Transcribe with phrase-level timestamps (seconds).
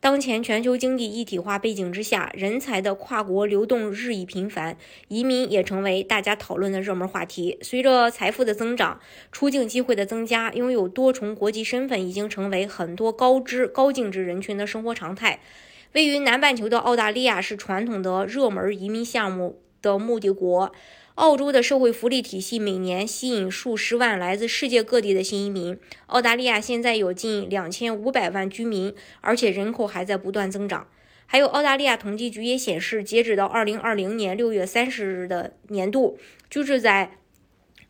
[0.00, 4.76] 当前全球经济一体化背景之下，人才的跨国流动日益频繁，
[5.08, 7.58] 移民也成为大家讨论的热门话题。
[7.62, 9.00] 随着财富的增长，
[9.32, 15.40] 出境机会的增加，拥有多重国籍身份已经成为很多高知高净值人群的生活常态。
[15.94, 20.72] 位于南半球的澳大利亚是传统的热门移民项目的目的国。
[21.18, 25.76] 澳洲的社会福利体系每年吸引数十万来自世界各地的新移民。
[26.06, 30.86] 澳大利亚现在有近两千五百万居民，而且人口还在不断增长。
[31.26, 37.18] 还有，澳大利亚统计局也显示，截止到二零二零年六月三十日的年度，居住在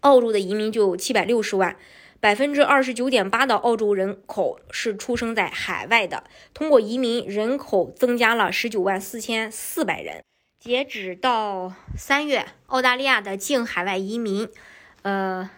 [0.00, 1.76] 澳洲的移民就有七百六十万，
[2.20, 6.24] 百分之二十九点八的澳洲人口是出生在海外的。
[6.54, 10.22] 通过移民，人口增加了十九万四千四百人。
[10.60, 14.48] 截止到三月，澳大利亚的净海外移民，
[15.02, 15.48] 呃，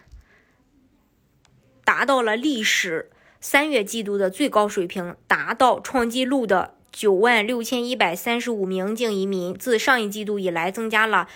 [1.83, 9.55] 达到了历史三月季度的最高水平，达到创纪录的九万六千一百三十五名净移民。
[9.55, 11.27] 自上一季度以来，增加了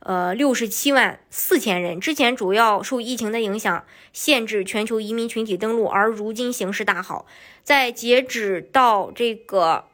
[0.00, 2.00] 呃六十七万四千人。
[2.00, 7.24] 之前主要受疫情的影响，限制全球移民群体登陆，而如今形势大好，
[7.62, 9.84] 在截止到这个。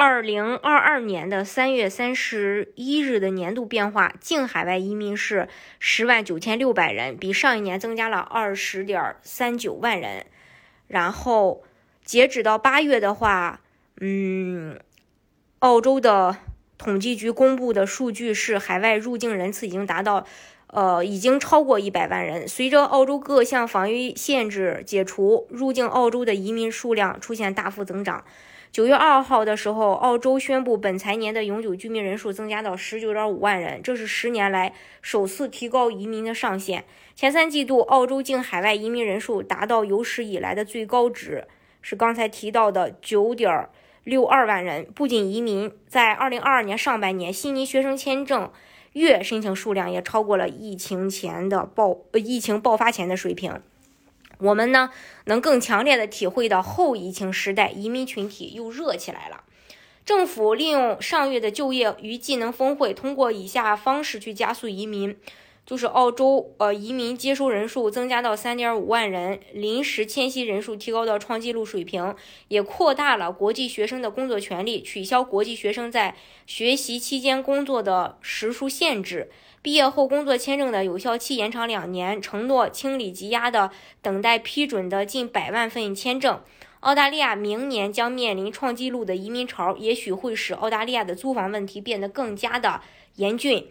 [0.00, 5.46] 二零二二年的三月三十一日的年度变化，净海外移民是
[5.78, 10.24] 十万九千六百人，比上一年增加了二十点三九万人。
[10.86, 11.64] 然后
[12.02, 13.60] 截止到八月的话，
[14.00, 14.80] 嗯，
[15.58, 16.38] 澳洲的
[16.80, 20.24] 统计局公布的数据是海外入境人次已经达到，
[20.68, 22.48] 呃，已经超过一百万人。
[22.48, 28.24] 随着澳洲各项防疫限制解除，入境澳洲的移民数量出现大幅增长。
[28.72, 36.86] 九月二号的时候，澳洲宣布本财年的永久居民人数增加到十九点五万人，这是十年来首次提高移民的上限。
[37.14, 41.46] 前三季度，澳洲境海外移民人数达到有史以来的最高值，
[41.82, 43.68] 是刚才提到的九点
[44.04, 44.86] 六二万人。
[44.94, 48.50] 不仅移民，在二零二二年上半年，悉尼学生签证
[48.92, 53.60] 月申请数量也超过了疫情前的爆呃疫情爆发前的水平。
[54.38, 54.90] 我们呢，
[55.26, 59.44] 能更强烈的体会到后疫情时代移民群体又热起来了。
[60.06, 65.14] 政府利用上月的就业与技能峰会，通过以下方式去加速移民：
[65.66, 72.14] 就是澳洲呃移民接收人数增加到三点五万人，临时迁徙人数提高到创纪录水平，
[72.48, 76.16] 也扩大了国际学生的工作权利，取消国际学生在
[76.46, 79.30] 学习期间工作的时数限制。
[79.62, 83.70] 毕业后工作签证的有效期延长两年，承诺清理积压的
[84.02, 86.40] 等待批准的近百万份签证。
[86.80, 92.80] 澳大利亚明年将面临创纪录的移民潮，也许会使澳大利亚的租房问题变得更加的
[93.16, 93.68] 严峻。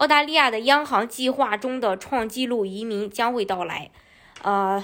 [0.00, 3.90] 澳大利亚的央行计划中的创纪录移民将会到来。
[4.42, 4.82] 呃，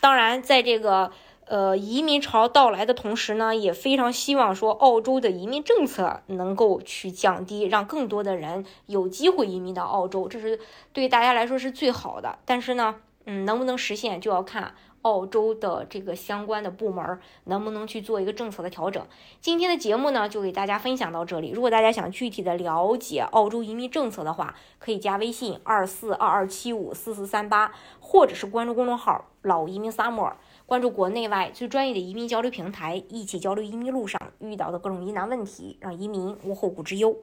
[0.00, 1.12] 当然，在这个。
[1.46, 10.58] 呃，移民潮到来的同时呢，也非常希望说澳洲的移民政策能够去降低，让更多的人有机会移民到澳洲，这是
[10.94, 12.38] 对大家来说是最好的。
[12.46, 12.94] 但是呢，
[13.26, 14.72] 嗯，能不能实现就要看
[15.04, 19.06] 澳洲的这个相关的部门能不能去做一个政策的调整。
[19.38, 21.50] 今天的节目呢，就给大家分享到这里。
[21.50, 30.32] 如果大家想具体的了解澳洲移民政策的话，可以加微信二四二二七五四四三八，或者是关注公众号“老移民 summer”。
[30.64, 37.14] 关注国内外最专业的移民交流平台，一起交流移民路上遇到的各种疑难问题，让移民无后顾之忧。